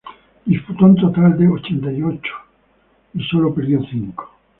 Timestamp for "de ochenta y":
1.37-2.01